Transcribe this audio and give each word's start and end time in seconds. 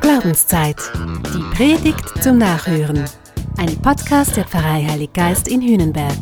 Glaubenszeit. 0.00 0.76
Die 1.32 1.56
Predigt 1.56 2.20
zum 2.20 2.38
Nachhören. 2.38 3.04
Ein 3.58 3.76
Podcast 3.76 4.36
der 4.36 4.44
Pfarrei 4.44 4.84
Heilig 4.88 5.12
Geist 5.12 5.46
in 5.46 5.62
Hühnenberg. 5.62 6.16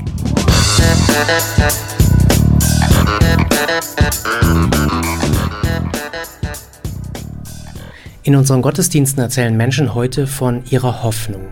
In 8.23 8.37
unseren 8.37 8.61
Gottesdiensten 8.61 9.23
erzählen 9.23 9.57
Menschen 9.57 9.95
heute 9.95 10.27
von 10.27 10.63
ihrer 10.69 11.03
Hoffnung. 11.03 11.49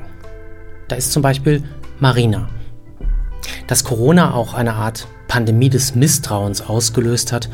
Da 0.89 0.97
ist 0.97 1.13
zum 1.13 1.23
Beispiel 1.23 1.65
Marina. 2.01 2.51
Dass 3.67 3.83
Corona 3.83 4.35
auch 4.35 4.53
eine 4.53 4.75
Art 4.75 5.09
Pandemie 5.27 5.71
des 5.71 5.95
Misstrauens 5.95 6.61
ausgelöst 6.61 7.33
hat, 7.33 7.49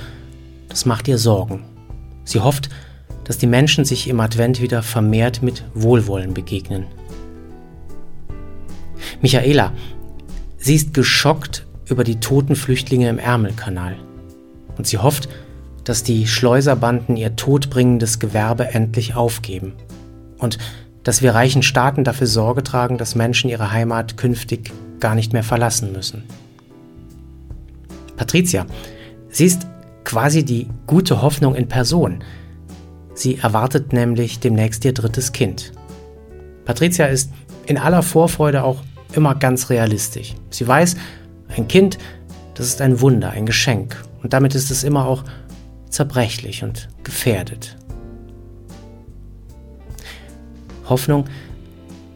das 0.69 0.87
macht 0.87 1.07
ihr 1.07 1.19
Sorgen. 1.19 1.72
Sie 2.25 2.41
hofft, 2.41 2.69
dass 3.25 3.39
die 3.39 3.47
Menschen 3.47 3.85
sich 3.85 4.09
im 4.09 4.21
Advent 4.21 4.61
wieder 4.61 4.83
vermehrt 4.83 5.43
mit 5.43 5.65
Wohlwollen 5.75 6.35
begegnen. 6.35 6.87
Michaela, 9.21 9.73
sie 10.59 10.75
ist 10.75 10.95
geschockt 10.95 11.67
über 11.87 12.05
die 12.05 12.21
toten 12.21 12.57
Flüchtlinge 12.57 13.09
im 13.09 13.19
Ärmelkanal. 13.19 13.97
Und 14.77 14.87
sie 14.87 14.99
hofft, 14.99 15.29
dass 15.85 16.03
die 16.03 16.27
Schleuserbanden 16.27 17.17
ihr 17.17 17.37
todbringendes 17.37 18.19
Gewerbe 18.19 18.69
endlich 18.69 19.15
aufgeben. 19.15 19.75
Und 20.39 20.59
dass 21.03 21.23
wir 21.23 21.35
reichen 21.35 21.63
Staaten 21.63 22.05
dafür 22.05 22.27
Sorge 22.27 22.63
tragen, 22.63 22.99
dass 22.99 23.15
Menschen 23.15 23.51
ihre 23.51 23.73
Heimat 23.73 24.17
künftig 24.17 24.73
gar 25.01 25.15
nicht 25.15 25.33
mehr 25.33 25.43
verlassen 25.43 25.93
müssen. 25.93 26.23
Patricia, 28.17 28.67
sie 29.29 29.47
ist 29.47 29.67
quasi 30.05 30.45
die 30.45 30.69
gute 30.87 31.23
Hoffnung 31.23 31.55
in 31.55 31.69
Person. 31.69 32.23
Sie 33.15 33.39
erwartet 33.39 33.93
nämlich 33.93 34.41
demnächst 34.41 34.85
ihr 34.85 34.93
drittes 34.93 35.33
Kind. 35.33 35.73
Patricia 36.65 37.07
ist 37.07 37.31
in 37.67 37.79
aller 37.79 38.03
Vorfreude 38.03 38.65
auch 38.65 38.83
immer 39.13 39.35
ganz 39.35 39.71
realistisch. 39.71 40.35
Sie 40.51 40.67
weiß, 40.67 40.97
ein 41.57 41.69
Kind, 41.69 41.99
das 42.55 42.67
ist 42.67 42.81
ein 42.81 43.01
Wunder, 43.01 43.31
ein 43.31 43.47
Geschenk. 43.47 44.03
Und 44.23 44.33
damit 44.33 44.55
ist 44.55 44.71
es 44.71 44.85
immer 44.85 45.07
auch 45.07 45.25
zerbrechlich 45.91 46.65
und 46.65 46.89
gefährdet. 47.05 47.77
Hoffnung, 50.89 51.27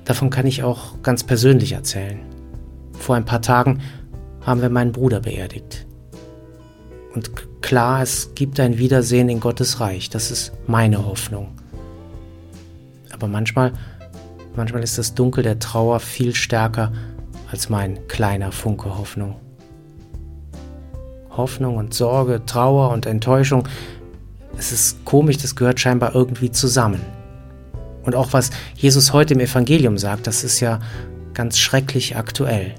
davon 0.04 0.30
kann 0.30 0.46
ich 0.46 0.62
auch 0.62 1.02
ganz 1.02 1.24
persönlich 1.24 1.72
erzählen. 1.72 2.20
Vor 2.98 3.16
ein 3.16 3.24
paar 3.24 3.42
Tagen 3.42 3.80
haben 4.40 4.62
wir 4.62 4.70
meinen 4.70 4.92
Bruder 4.92 5.20
beerdigt. 5.20 5.85
Und 7.16 7.32
klar, 7.62 8.02
es 8.02 8.32
gibt 8.34 8.60
ein 8.60 8.76
Wiedersehen 8.76 9.30
in 9.30 9.40
Gottes 9.40 9.80
Reich. 9.80 10.10
Das 10.10 10.30
ist 10.30 10.52
meine 10.66 11.06
Hoffnung. 11.06 11.48
Aber 13.10 13.26
manchmal, 13.26 13.72
manchmal 14.54 14.82
ist 14.82 14.98
das 14.98 15.14
Dunkel 15.14 15.42
der 15.42 15.58
Trauer 15.58 15.98
viel 15.98 16.34
stärker 16.34 16.92
als 17.50 17.70
mein 17.70 18.06
kleiner 18.06 18.52
Funke 18.52 18.98
Hoffnung. 18.98 19.36
Hoffnung 21.30 21.78
und 21.78 21.94
Sorge, 21.94 22.44
Trauer 22.44 22.90
und 22.90 23.06
Enttäuschung, 23.06 23.66
es 24.58 24.70
ist 24.70 25.02
komisch, 25.06 25.38
das 25.38 25.56
gehört 25.56 25.80
scheinbar 25.80 26.14
irgendwie 26.14 26.50
zusammen. 26.50 27.00
Und 28.02 28.14
auch 28.14 28.34
was 28.34 28.50
Jesus 28.74 29.14
heute 29.14 29.32
im 29.32 29.40
Evangelium 29.40 29.96
sagt, 29.96 30.26
das 30.26 30.44
ist 30.44 30.60
ja 30.60 30.80
ganz 31.32 31.56
schrecklich 31.58 32.16
aktuell. 32.16 32.74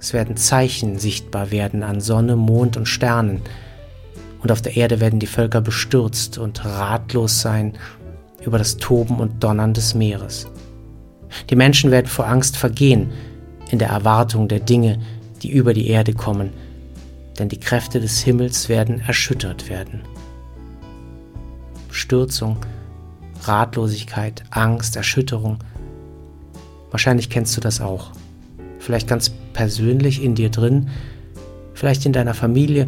Es 0.00 0.12
werden 0.12 0.36
Zeichen 0.36 0.98
sichtbar 0.98 1.50
werden 1.50 1.82
an 1.82 2.00
Sonne, 2.00 2.36
Mond 2.36 2.76
und 2.76 2.86
Sternen. 2.86 3.42
Und 4.40 4.52
auf 4.52 4.62
der 4.62 4.76
Erde 4.76 5.00
werden 5.00 5.18
die 5.18 5.26
Völker 5.26 5.60
bestürzt 5.60 6.38
und 6.38 6.64
ratlos 6.64 7.40
sein 7.40 7.74
über 8.44 8.58
das 8.58 8.76
Toben 8.76 9.18
und 9.18 9.42
Donnern 9.42 9.74
des 9.74 9.94
Meeres. 9.94 10.46
Die 11.50 11.56
Menschen 11.56 11.90
werden 11.90 12.06
vor 12.06 12.26
Angst 12.26 12.56
vergehen 12.56 13.10
in 13.70 13.78
der 13.78 13.88
Erwartung 13.88 14.48
der 14.48 14.60
Dinge, 14.60 15.00
die 15.42 15.50
über 15.50 15.74
die 15.74 15.88
Erde 15.88 16.14
kommen, 16.14 16.52
denn 17.38 17.48
die 17.48 17.60
Kräfte 17.60 18.00
des 18.00 18.20
Himmels 18.20 18.68
werden 18.68 19.00
erschüttert 19.00 19.68
werden. 19.68 20.02
Stürzung, 21.90 22.58
Ratlosigkeit, 23.42 24.44
Angst, 24.50 24.96
Erschütterung. 24.96 25.58
Wahrscheinlich 26.90 27.28
kennst 27.28 27.56
du 27.56 27.60
das 27.60 27.80
auch. 27.80 28.12
Vielleicht 28.78 29.08
ganz 29.08 29.32
persönlich 29.58 30.22
in 30.22 30.36
dir 30.36 30.50
drin, 30.50 30.88
vielleicht 31.74 32.06
in 32.06 32.12
deiner 32.12 32.34
Familie, 32.34 32.86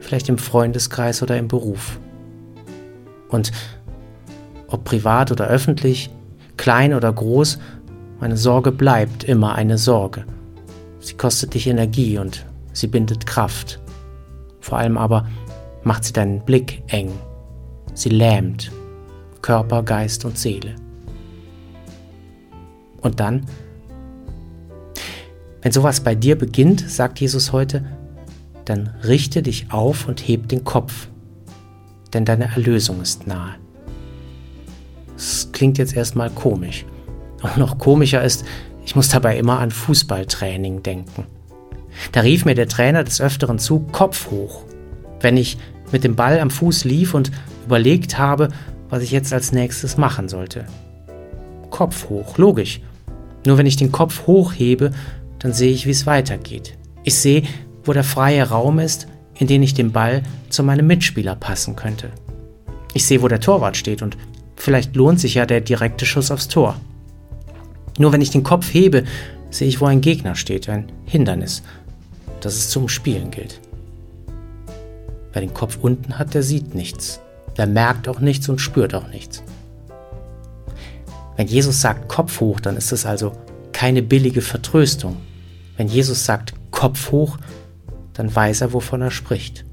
vielleicht 0.00 0.28
im 0.28 0.38
Freundeskreis 0.38 1.22
oder 1.22 1.38
im 1.38 1.46
Beruf. 1.46 2.00
Und 3.28 3.52
ob 4.66 4.82
privat 4.82 5.30
oder 5.30 5.46
öffentlich, 5.46 6.10
klein 6.56 6.94
oder 6.94 7.12
groß, 7.12 7.60
meine 8.18 8.36
Sorge 8.36 8.72
bleibt 8.72 9.22
immer 9.22 9.54
eine 9.54 9.78
Sorge. 9.78 10.24
Sie 10.98 11.14
kostet 11.14 11.54
dich 11.54 11.68
Energie 11.68 12.18
und 12.18 12.44
sie 12.72 12.88
bindet 12.88 13.24
Kraft. 13.24 13.78
Vor 14.58 14.78
allem 14.78 14.98
aber 14.98 15.28
macht 15.84 16.02
sie 16.02 16.12
deinen 16.12 16.44
Blick 16.44 16.82
eng. 16.88 17.12
Sie 17.94 18.08
lähmt 18.08 18.72
Körper, 19.42 19.84
Geist 19.84 20.24
und 20.24 20.36
Seele. 20.36 20.74
Und 23.00 23.20
dann, 23.20 23.46
wenn 25.62 25.72
sowas 25.72 26.00
bei 26.00 26.14
dir 26.14 26.36
beginnt, 26.36 26.88
sagt 26.88 27.20
Jesus 27.20 27.52
heute, 27.52 27.84
dann 28.64 28.90
richte 29.04 29.42
dich 29.42 29.66
auf 29.70 30.08
und 30.08 30.26
heb 30.26 30.48
den 30.48 30.64
Kopf, 30.64 31.08
denn 32.12 32.24
deine 32.24 32.52
Erlösung 32.54 33.00
ist 33.02 33.26
nahe. 33.26 33.56
Das 35.14 35.50
klingt 35.52 35.78
jetzt 35.78 35.94
erstmal 35.94 36.30
komisch. 36.30 36.86
Und 37.42 37.56
noch 37.56 37.78
komischer 37.78 38.22
ist, 38.22 38.44
ich 38.84 38.96
muss 38.96 39.08
dabei 39.08 39.38
immer 39.38 39.58
an 39.58 39.70
Fußballtraining 39.70 40.82
denken. 40.82 41.26
Da 42.12 42.20
rief 42.20 42.44
mir 42.44 42.54
der 42.54 42.68
Trainer 42.68 43.04
des 43.04 43.20
Öfteren 43.20 43.58
zu, 43.58 43.80
Kopf 43.92 44.30
hoch, 44.30 44.62
wenn 45.20 45.36
ich 45.36 45.58
mit 45.92 46.04
dem 46.04 46.16
Ball 46.16 46.38
am 46.38 46.50
Fuß 46.50 46.84
lief 46.84 47.14
und 47.14 47.30
überlegt 47.66 48.18
habe, 48.18 48.48
was 48.88 49.02
ich 49.02 49.10
jetzt 49.10 49.32
als 49.32 49.52
nächstes 49.52 49.96
machen 49.96 50.28
sollte. 50.28 50.64
Kopf 51.70 52.08
hoch, 52.08 52.38
logisch. 52.38 52.80
Nur 53.46 53.58
wenn 53.58 53.66
ich 53.66 53.76
den 53.76 53.92
Kopf 53.92 54.26
hochhebe, 54.26 54.92
dann 55.40 55.52
sehe 55.52 55.72
ich, 55.72 55.86
wie 55.86 55.90
es 55.90 56.06
weitergeht. 56.06 56.76
Ich 57.02 57.16
sehe, 57.16 57.42
wo 57.84 57.92
der 57.92 58.04
freie 58.04 58.48
Raum 58.48 58.78
ist, 58.78 59.08
in 59.38 59.46
den 59.46 59.62
ich 59.62 59.74
den 59.74 59.90
Ball 59.90 60.22
zu 60.50 60.62
meinem 60.62 60.86
Mitspieler 60.86 61.34
passen 61.34 61.74
könnte. 61.74 62.10
Ich 62.92 63.06
sehe, 63.06 63.22
wo 63.22 63.28
der 63.28 63.40
Torwart 63.40 63.76
steht 63.76 64.02
und 64.02 64.16
vielleicht 64.56 64.94
lohnt 64.94 65.18
sich 65.18 65.34
ja 65.34 65.46
der 65.46 65.60
direkte 65.60 66.06
Schuss 66.06 66.30
aufs 66.30 66.48
Tor. 66.48 66.76
Nur 67.98 68.12
wenn 68.12 68.20
ich 68.20 68.30
den 68.30 68.42
Kopf 68.42 68.72
hebe, 68.72 69.04
sehe 69.50 69.68
ich, 69.68 69.80
wo 69.80 69.86
ein 69.86 70.00
Gegner 70.00 70.34
steht, 70.34 70.68
ein 70.68 70.92
Hindernis, 71.06 71.62
das 72.40 72.54
es 72.54 72.70
zum 72.70 72.88
Spielen 72.88 73.30
gilt. 73.30 73.60
Wer 75.32 75.42
den 75.42 75.54
Kopf 75.54 75.78
unten 75.80 76.18
hat, 76.18 76.34
der 76.34 76.42
sieht 76.42 76.74
nichts. 76.74 77.20
Der 77.56 77.66
merkt 77.66 78.08
auch 78.08 78.20
nichts 78.20 78.48
und 78.48 78.60
spürt 78.60 78.94
auch 78.94 79.08
nichts. 79.08 79.42
Wenn 81.36 81.46
Jesus 81.46 81.80
sagt 81.80 82.08
Kopf 82.08 82.40
hoch, 82.40 82.60
dann 82.60 82.76
ist 82.76 82.92
es 82.92 83.06
also 83.06 83.32
keine 83.72 84.02
billige 84.02 84.42
Vertröstung. 84.42 85.16
Wenn 85.80 85.88
Jesus 85.88 86.26
sagt 86.26 86.52
Kopf 86.72 87.10
hoch, 87.10 87.38
dann 88.12 88.36
weiß 88.36 88.60
er, 88.60 88.74
wovon 88.74 89.00
er 89.00 89.10
spricht. 89.10 89.64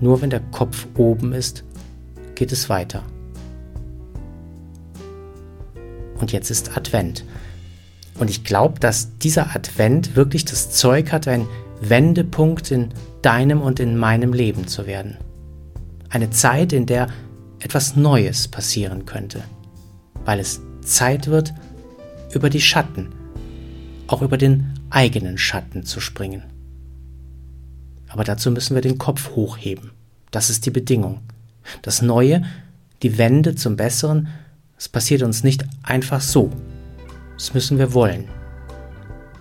Nur 0.00 0.22
wenn 0.22 0.30
der 0.30 0.40
Kopf 0.40 0.86
oben 0.96 1.34
ist, 1.34 1.64
geht 2.34 2.50
es 2.50 2.70
weiter. 2.70 3.02
Und 6.18 6.32
jetzt 6.32 6.50
ist 6.50 6.74
Advent. 6.78 7.26
Und 8.18 8.30
ich 8.30 8.42
glaube, 8.42 8.80
dass 8.80 9.18
dieser 9.18 9.54
Advent 9.54 10.16
wirklich 10.16 10.46
das 10.46 10.70
Zeug 10.70 11.12
hat, 11.12 11.28
ein 11.28 11.46
Wendepunkt 11.82 12.70
in 12.70 12.88
deinem 13.20 13.60
und 13.60 13.80
in 13.80 13.98
meinem 13.98 14.32
Leben 14.32 14.66
zu 14.66 14.86
werden. 14.86 15.18
Eine 16.08 16.30
Zeit, 16.30 16.72
in 16.72 16.86
der 16.86 17.08
etwas 17.60 17.96
Neues 17.96 18.48
passieren 18.48 19.04
könnte, 19.04 19.42
weil 20.24 20.40
es 20.40 20.62
Zeit 20.80 21.26
wird, 21.26 21.52
über 22.32 22.48
die 22.48 22.62
Schatten, 22.62 23.10
auch 24.08 24.22
über 24.22 24.36
den 24.36 24.74
eigenen 24.90 25.38
Schatten 25.38 25.84
zu 25.84 26.00
springen. 26.00 26.42
Aber 28.08 28.24
dazu 28.24 28.50
müssen 28.50 28.74
wir 28.74 28.82
den 28.82 28.98
Kopf 28.98 29.30
hochheben. 29.36 29.92
Das 30.30 30.50
ist 30.50 30.66
die 30.66 30.70
Bedingung. 30.70 31.20
Das 31.82 32.02
Neue, 32.02 32.42
die 33.02 33.18
Wende 33.18 33.54
zum 33.54 33.76
Besseren, 33.76 34.28
es 34.76 34.88
passiert 34.88 35.22
uns 35.22 35.44
nicht 35.44 35.64
einfach 35.82 36.20
so. 36.20 36.50
Das 37.36 37.54
müssen 37.54 37.78
wir 37.78 37.94
wollen. 37.94 38.28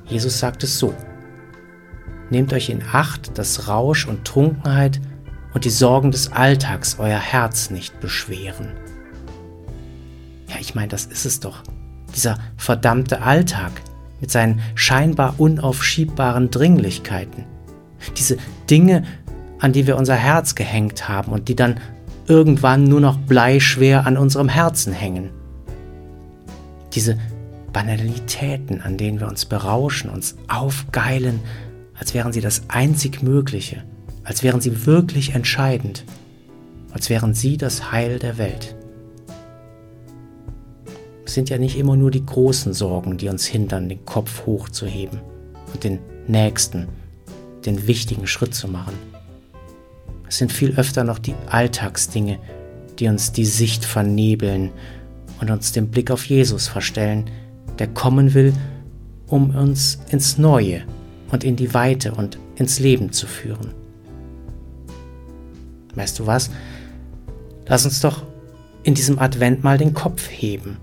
Jesus 0.06 0.40
sagt 0.40 0.64
es 0.64 0.78
so. 0.78 0.94
Nehmt 2.30 2.52
euch 2.54 2.70
in 2.70 2.84
Acht, 2.92 3.38
dass 3.38 3.68
Rausch 3.68 4.06
und 4.06 4.26
Trunkenheit 4.26 5.00
und 5.54 5.64
die 5.64 5.70
Sorgen 5.70 6.12
des 6.12 6.32
Alltags 6.32 7.00
euer 7.00 7.20
Herz 7.20 7.70
nicht 7.70 8.00
beschweren. 8.02 8.74
Ja, 10.50 10.56
ich 10.60 10.76
meine, 10.76 10.90
das 10.90 11.06
ist 11.06 11.26
es 11.26 11.40
doch. 11.40 11.64
Dieser 12.16 12.38
verdammte 12.58 13.22
Alltag 13.22 13.72
mit 14.20 14.32
seinen 14.32 14.62
scheinbar 14.76 15.36
unaufschiebbaren 15.38 16.50
Dringlichkeiten. 16.50 17.46
Diese 18.18 18.38
Dinge, 18.70 19.04
an 19.60 19.74
die 19.74 19.88
wir 19.88 19.98
unser 19.98 20.16
Herz 20.16 20.56
gehängt 20.56 21.08
haben 21.10 21.32
und 21.32 21.48
die 21.50 21.56
dann 21.56 21.80
irgendwann 22.28 22.84
nur 22.84 23.02
noch 23.02 23.18
bleischwer 23.18 24.06
an 24.06 24.18
unserem 24.18 24.50
Herzen 24.50 24.94
hängen. 24.94 25.30
Diese 26.94 27.18
Banalitäten, 27.74 28.82
an 28.82 28.98
denen 28.98 29.20
wir 29.20 29.28
uns 29.28 29.46
berauschen, 29.46 30.10
uns 30.10 30.36
aufgeilen, 30.48 31.42
als 32.00 32.14
wären 32.14 32.34
sie 32.34 32.42
das 32.42 32.64
einzig 32.70 33.22
Mögliche, 33.24 33.84
als 34.24 34.44
wären 34.44 34.62
sie 34.62 34.86
wirklich 34.86 35.36
entscheidend, 35.36 36.04
als 36.92 37.10
wären 37.10 37.34
sie 37.34 37.58
das 37.58 37.92
Heil 37.92 38.20
der 38.20 38.38
Welt. 38.38 38.77
Es 41.28 41.34
sind 41.34 41.50
ja 41.50 41.58
nicht 41.58 41.78
immer 41.78 41.98
nur 41.98 42.10
die 42.10 42.26
großen 42.26 42.72
Sorgen, 42.72 43.18
die 43.18 43.28
uns 43.28 43.46
hindern, 43.46 43.90
den 43.90 44.06
Kopf 44.06 44.46
hochzuheben 44.46 45.20
und 45.74 45.84
den 45.84 46.00
nächsten, 46.26 46.88
den 47.66 47.86
wichtigen 47.86 48.28
Schritt 48.28 48.56
zu 48.56 48.70
machen. 48.70 48.94
Es 50.26 50.38
sind 50.38 50.54
viel 50.54 50.80
öfter 50.80 51.04
noch 51.04 51.20
die 51.20 51.36
Alltagsdinge, 51.50 52.40
die 52.98 53.10
uns 53.10 53.34
die 53.34 53.44
Sicht 53.44 53.84
vernebeln 53.84 54.72
und 55.42 55.52
uns 55.52 55.74
den 55.74 55.92
Blick 55.92 56.12
auf 56.12 56.24
Jesus 56.24 56.70
verstellen, 56.70 57.30
der 57.78 57.88
kommen 57.88 58.34
will, 58.34 58.54
um 59.28 59.50
uns 59.54 60.00
ins 60.10 60.38
Neue 60.38 60.84
und 61.30 61.44
in 61.44 61.58
die 61.58 61.74
Weite 61.74 62.14
und 62.14 62.40
ins 62.56 62.80
Leben 62.80 63.12
zu 63.12 63.28
führen. 63.28 63.74
Weißt 65.94 66.20
du 66.20 66.26
was? 66.26 66.52
Lass 67.66 67.84
uns 67.84 68.00
doch 68.00 68.24
in 68.84 68.94
diesem 68.94 69.20
Advent 69.20 69.66
mal 69.66 69.78
den 69.78 69.94
Kopf 69.94 70.30
heben. 70.30 70.78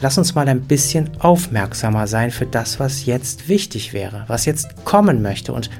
Lass 0.00 0.18
uns 0.18 0.34
mal 0.34 0.48
ein 0.48 0.62
bisschen 0.62 1.10
aufmerksamer 1.20 2.06
sein 2.06 2.30
für 2.30 2.44
das, 2.44 2.78
was 2.78 3.06
jetzt 3.06 3.48
wichtig 3.48 3.92
wäre, 3.94 4.24
was 4.26 4.44
jetzt 4.44 4.84
kommen 4.84 5.22
möchte 5.22 5.52
und 5.52 5.70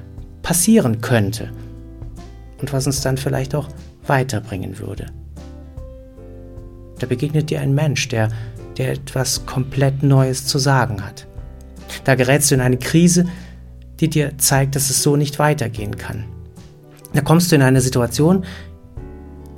passieren 0.42 1.00
könnte 1.02 1.50
und 2.60 2.72
was 2.72 2.86
uns 2.86 3.02
dann 3.02 3.18
vielleicht 3.18 3.54
auch 3.54 3.68
weiterbringen 4.06 4.78
würde. 4.78 5.06
Da 6.98 7.06
begegnet 7.06 7.50
dir 7.50 7.60
ein 7.60 7.74
Mensch, 7.74 8.08
der, 8.08 8.30
der 8.78 8.92
etwas 8.92 9.44
komplett 9.44 10.02
Neues 10.02 10.46
zu 10.46 10.58
sagen 10.58 11.04
hat. 11.04 11.26
Da 12.04 12.14
gerätst 12.14 12.50
du 12.50 12.54
in 12.54 12.62
eine 12.62 12.78
Krise, 12.78 13.26
die 14.00 14.08
dir 14.08 14.38
zeigt, 14.38 14.76
dass 14.76 14.88
es 14.88 15.02
so 15.02 15.16
nicht 15.16 15.38
weitergehen 15.38 15.96
kann. 15.96 16.24
Da 17.12 17.20
kommst 17.20 17.52
du 17.52 17.56
in 17.56 17.62
eine 17.62 17.82
Situation, 17.82 18.44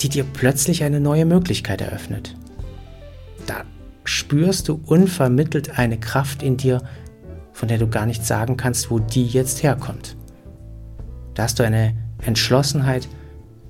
die 0.00 0.08
dir 0.08 0.24
plötzlich 0.24 0.82
eine 0.82 1.00
neue 1.00 1.26
Möglichkeit 1.26 1.80
eröffnet. 1.80 2.36
Da 3.46 3.64
spürst 4.08 4.68
du 4.68 4.80
unvermittelt 4.86 5.78
eine 5.78 6.00
Kraft 6.00 6.42
in 6.42 6.56
dir, 6.56 6.82
von 7.52 7.68
der 7.68 7.76
du 7.76 7.88
gar 7.88 8.06
nicht 8.06 8.24
sagen 8.24 8.56
kannst, 8.56 8.90
wo 8.90 8.98
die 8.98 9.26
jetzt 9.26 9.62
herkommt. 9.62 10.16
Da 11.34 11.42
hast 11.42 11.58
du 11.58 11.62
eine 11.62 11.94
Entschlossenheit, 12.22 13.06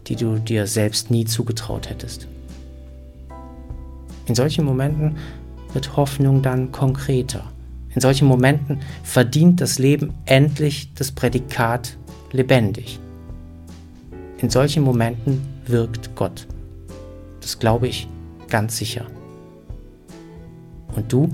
die 0.07 0.15
du 0.15 0.39
dir 0.39 0.69
selbst 0.69 1.11
nie 1.11 1.25
zugetraut 1.25 1.91
hättest. 1.91 2.29
In 4.27 4.37
solchen 4.37 4.65
Momenten 4.65 5.17
wird 5.73 5.97
Hoffnung 5.97 6.41
dann 6.41 6.71
konkreter. 6.71 7.43
In 7.95 8.01
solchen 8.01 8.29
Momenten 8.29 8.79
verdient 9.03 9.61
das 9.61 9.81
Leben 9.81 10.15
endlich 10.25 10.95
das 10.95 11.11
Prädikat 11.11 11.97
lebendig. 12.31 13.01
In 14.39 14.51
solchen 14.51 14.85
Momenten 14.85 15.43
wirkt 15.67 16.15
Gott. 16.15 16.47
Das 17.41 17.59
glaube 17.59 17.89
ich 17.89 18.07
ganz 18.49 18.77
sicher. 18.77 19.07
Und 20.99 21.13
du? 21.13 21.33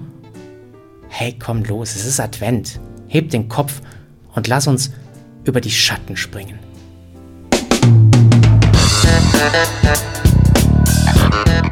Hey, 1.09 1.35
komm 1.39 1.65
los, 1.65 1.97
es 1.97 2.05
ist 2.05 2.21
Advent. 2.21 2.79
Heb 3.09 3.31
den 3.31 3.49
Kopf 3.49 3.81
und 4.35 4.47
lass 4.47 4.67
uns 4.67 4.91
über 5.45 5.59
die 5.59 5.71
Schatten 5.71 6.19
springen. 6.19 6.59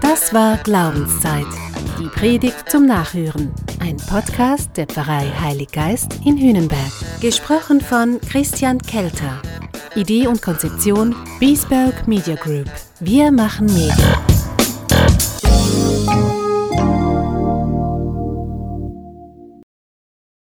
Das 0.00 0.32
war 0.32 0.56
Glaubenszeit. 0.64 1.44
Die 2.00 2.06
Predigt 2.06 2.70
zum 2.70 2.86
Nachhören. 2.86 3.52
Ein 3.78 3.98
Podcast 3.98 4.74
der 4.78 4.86
Pfarrei 4.86 5.30
Heilig 5.42 5.70
Geist 5.70 6.18
in 6.24 6.38
Hünenberg. 6.38 6.92
Gesprochen 7.20 7.82
von 7.82 8.18
Christian 8.22 8.78
Kelter. 8.78 9.42
Idee 9.94 10.28
und 10.28 10.40
Konzeption 10.40 11.14
Biesberg 11.38 12.08
Media 12.08 12.36
Group. 12.36 12.70
Wir 13.00 13.30
machen 13.30 13.66
Medien. 13.66 14.21